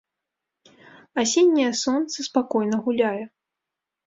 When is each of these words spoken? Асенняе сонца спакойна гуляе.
Асенняе 1.23 1.67
сонца 1.83 2.17
спакойна 2.29 2.77
гуляе. 2.89 3.23